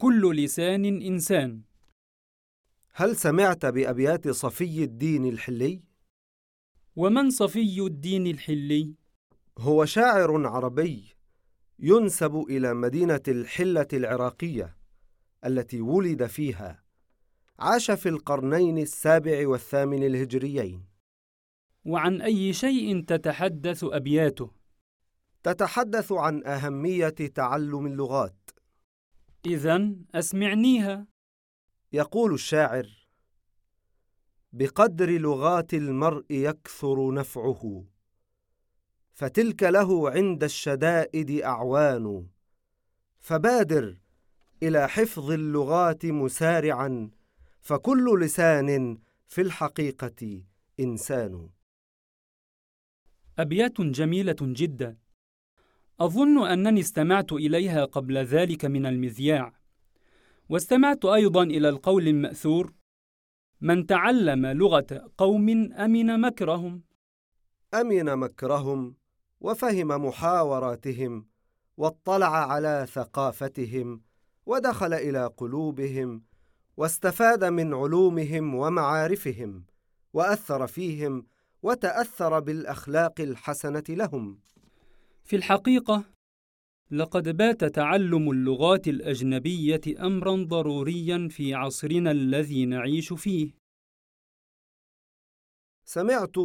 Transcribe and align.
كل 0.00 0.36
لسان 0.44 0.84
إنسان 0.84 1.62
هل 2.92 3.16
سمعت 3.16 3.66
بأبيات 3.66 4.28
صفي 4.28 4.84
الدين 4.84 5.24
الحلي؟ 5.28 5.82
ومن 6.96 7.30
صفي 7.30 7.80
الدين 7.80 8.26
الحلي؟ 8.26 8.94
هو 9.58 9.84
شاعر 9.84 10.46
عربي 10.46 11.04
ينسب 11.78 12.44
إلى 12.50 12.74
مدينة 12.74 13.20
الحلة 13.28 13.86
العراقية 13.92 14.76
التي 15.44 15.80
ولد 15.80 16.26
فيها 16.26 16.84
عاش 17.58 17.90
في 17.90 18.08
القرنين 18.08 18.78
السابع 18.78 19.48
والثامن 19.48 20.02
الهجريين 20.02 20.84
وعن 21.84 22.20
أي 22.20 22.52
شيء 22.52 23.04
تتحدث 23.04 23.84
أبياته؟ 23.84 24.50
تتحدث 25.42 26.12
عن 26.12 26.44
أهمية 26.44 27.08
تعلم 27.08 27.86
اللغات 27.86 28.37
إذا 29.46 29.94
أسمعنيها. 30.14 31.06
يقول 31.92 32.34
الشاعر 32.34 33.08
بقدر 34.52 35.10
لغات 35.10 35.74
المرء 35.74 36.24
يكثر 36.30 37.14
نفعه 37.14 37.84
فتلك 39.12 39.62
له 39.62 40.10
عند 40.10 40.44
الشدائد 40.44 41.30
أعوان. 41.30 42.26
فبادر 43.20 43.98
إلى 44.62 44.88
حفظ 44.88 45.30
اللغات 45.30 46.06
مسارعا 46.06 47.10
فكل 47.60 48.20
لسان 48.20 48.98
في 49.26 49.40
الحقيقة 49.40 50.42
إنسان. 50.80 51.50
أبيات 53.38 53.80
جميلة 53.80 54.36
جدا. 54.40 54.96
أظن 56.00 56.46
أنني 56.46 56.80
استمعت 56.80 57.32
إليها 57.32 57.84
قبل 57.84 58.18
ذلك 58.18 58.64
من 58.64 58.86
المذياع. 58.86 59.52
واستمعت 60.48 61.04
أيضا 61.04 61.42
إلى 61.42 61.68
القول 61.68 62.08
المأثور 62.08 62.72
من 63.60 63.86
تعلم 63.86 64.46
لغة 64.46 65.10
قوم 65.18 65.48
أمن 65.72 66.20
مكرهم. 66.20 66.82
أمن 67.74 68.16
مكرهم 68.16 68.96
وفهم 69.40 69.88
محاوراتهم 70.06 71.26
واطلع 71.76 72.52
على 72.52 72.86
ثقافتهم 72.92 74.02
ودخل 74.46 74.94
إلى 74.94 75.26
قلوبهم 75.36 76.22
واستفاد 76.76 77.44
من 77.44 77.74
علومهم 77.74 78.54
ومعارفهم 78.54 79.64
وأثر 80.12 80.66
فيهم 80.66 81.26
وتأثر 81.62 82.40
بالأخلاق 82.40 83.20
الحسنة 83.20 83.84
لهم. 83.88 84.38
في 85.28 85.36
الحقيقة 85.36 86.04
لقد 86.90 87.28
بات 87.36 87.64
تعلم 87.64 88.30
اللغات 88.30 88.88
الأجنبية 88.88 89.80
أمرا 90.00 90.44
ضروريا 90.44 91.28
في 91.30 91.54
عصرنا 91.54 92.10
الذي 92.10 92.66
نعيش 92.66 93.12
فيه 93.12 93.50
سمعت 95.84 96.36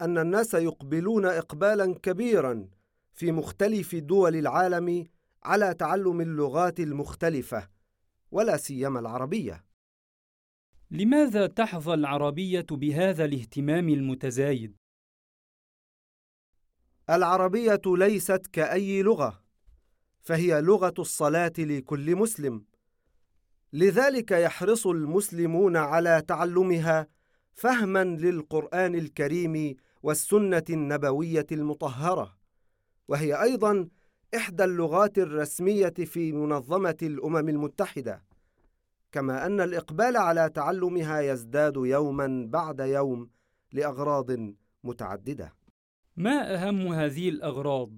أن 0.00 0.18
الناس 0.18 0.54
يقبلون 0.54 1.24
اقبالا 1.24 1.94
كبيرا 2.02 2.68
في 3.12 3.32
مختلف 3.32 3.94
دول 3.94 4.36
العالم 4.36 5.06
على 5.42 5.74
تعلم 5.74 6.20
اللغات 6.20 6.80
المختلفة 6.80 7.68
ولا 8.30 8.56
سيما 8.56 9.00
العربية 9.00 9.64
لماذا 10.90 11.46
تحظى 11.46 11.94
العربية 11.94 12.66
بهذا 12.70 13.24
الاهتمام 13.24 13.88
المتزايد؟ 13.88 14.81
العربية 17.10 17.80
ليست 17.86 18.46
كأي 18.52 19.02
لغة 19.02 19.42
فهي 20.22 20.60
لغة 20.60 20.94
الصلاة 20.98 21.52
لكل 21.58 22.16
مسلم. 22.16 22.64
لذلك 23.72 24.30
يحرص 24.30 24.86
المسلمون 24.86 25.76
على 25.76 26.22
تعلمها 26.28 27.06
فهما 27.54 28.04
للقرآن 28.04 28.94
الكريم 28.94 29.76
والسنة 30.02 30.64
النبوية 30.70 31.46
المطهرة. 31.52 32.36
وهي 33.08 33.42
أيضا 33.42 33.88
إحدى 34.36 34.64
اللغات 34.64 35.18
الرسمية 35.18 35.94
في 36.04 36.32
منظمة 36.32 36.96
الأمم 37.02 37.48
المتحدة. 37.48 38.22
كما 39.12 39.46
أن 39.46 39.60
الإقبال 39.60 40.16
على 40.16 40.50
تعلمها 40.54 41.20
يزداد 41.20 41.76
يوما 41.76 42.46
بعد 42.48 42.80
يوم 42.80 43.30
لأغراض 43.72 44.30
متعددة. 44.84 45.61
ما 46.16 46.54
أهم 46.54 46.86
هذه 46.92 47.28
الأغراض؟ 47.28 47.90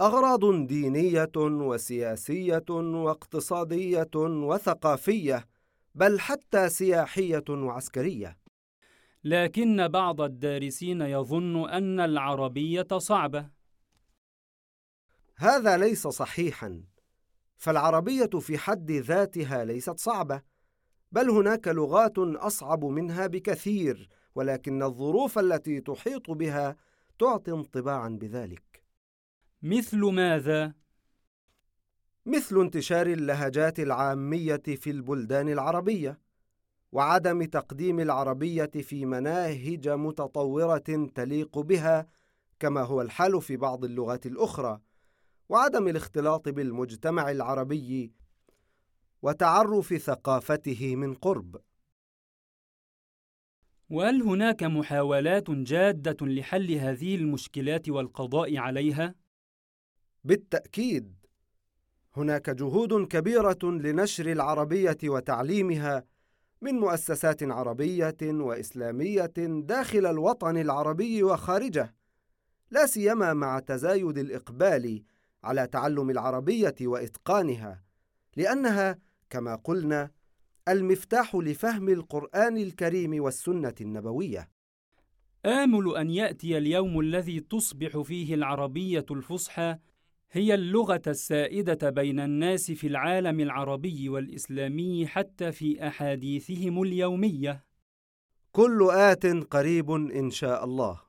أغراض 0.00 0.66
دينية 0.66 1.32
وسياسية 1.36 2.64
واقتصادية 2.70 4.10
وثقافية 4.16 5.44
بل 5.94 6.20
حتى 6.20 6.68
سياحية 6.68 7.44
وعسكرية. 7.48 8.38
لكن 9.24 9.88
بعض 9.88 10.20
الدارسين 10.20 11.00
يظن 11.00 11.68
أن 11.68 12.00
العربية 12.00 12.86
صعبة. 12.98 13.50
هذا 15.36 15.76
ليس 15.76 16.06
صحيحا. 16.06 16.82
فالعربية 17.56 18.30
في 18.40 18.58
حد 18.58 18.90
ذاتها 18.90 19.64
ليست 19.64 19.98
صعبة 19.98 20.42
بل 21.12 21.30
هناك 21.30 21.68
لغات 21.68 22.18
أصعب 22.18 22.84
منها 22.84 23.26
بكثير 23.26 24.08
ولكن 24.34 24.82
الظروف 24.82 25.38
التي 25.38 25.80
تحيط 25.80 26.30
بها 26.30 26.76
تعطي 27.18 27.50
انطباعا 27.50 28.08
بذلك 28.08 28.82
مثل 29.62 29.98
ماذا؟ 29.98 30.74
مثل 32.26 32.60
انتشار 32.60 33.06
اللهجات 33.06 33.80
العامية 33.80 34.62
في 34.76 34.90
البلدان 34.90 35.48
العربية 35.48 36.20
وعدم 36.92 37.44
تقديم 37.44 38.00
العربية 38.00 38.70
في 38.82 39.06
مناهج 39.06 39.88
متطورة 39.88 41.08
تليق 41.14 41.58
بها 41.58 42.06
كما 42.60 42.82
هو 42.82 43.02
الحال 43.02 43.42
في 43.42 43.56
بعض 43.56 43.84
اللغات 43.84 44.26
الأخرى 44.26 44.80
وعدم 45.48 45.88
الاختلاط 45.88 46.48
بالمجتمع 46.48 47.30
العربي 47.30 48.12
وتعرف 49.22 49.94
ثقافته 49.94 50.96
من 50.96 51.14
قرب 51.14 51.56
وهل 53.90 54.22
هناك 54.22 54.62
محاولات 54.62 55.50
جادة 55.50 56.26
لحل 56.26 56.72
هذه 56.72 57.14
المشكلات 57.14 57.88
والقضاء 57.88 58.56
عليها؟ 58.56 59.14
بالتأكيد 60.24 61.14
هناك 62.16 62.50
جهود 62.50 63.06
كبيرة 63.06 63.58
لنشر 63.64 64.32
العربية 64.32 64.98
وتعليمها 65.04 66.04
من 66.60 66.74
مؤسسات 66.74 67.42
عربية 67.42 68.16
وإسلامية 68.22 69.32
داخل 69.46 70.06
الوطن 70.06 70.56
العربي 70.56 71.22
وخارجه 71.22 71.94
لا 72.70 72.86
سيما 72.86 73.34
مع 73.34 73.58
تزايد 73.58 74.18
الإقبال 74.18 75.02
على 75.44 75.66
تعلم 75.66 76.10
العربية 76.10 76.74
وإتقانها 76.80 77.84
لأنها 78.36 78.98
كما 79.30 79.54
قلنا 79.54 80.10
المفتاح 80.68 81.34
لفهم 81.34 81.88
القرآن 81.88 82.56
الكريم 82.56 83.22
والسنة 83.22 83.74
النبوية 83.80 84.48
آمل 85.46 85.96
أن 85.96 86.10
يأتي 86.10 86.58
اليوم 86.58 87.00
الذي 87.00 87.40
تصبح 87.40 87.98
فيه 87.98 88.34
العربية 88.34 89.06
الفصحى 89.10 89.78
هي 90.32 90.54
اللغة 90.54 91.02
السائدة 91.06 91.90
بين 91.90 92.20
الناس 92.20 92.70
في 92.70 92.86
العالم 92.86 93.40
العربي 93.40 94.08
والإسلامي 94.08 95.06
حتى 95.06 95.52
في 95.52 95.88
أحاديثهم 95.88 96.82
اليومية. 96.82 97.64
كل 98.52 98.88
آت 98.92 99.26
قريب 99.26 99.90
إن 99.90 100.30
شاء 100.30 100.64
الله 100.64 101.07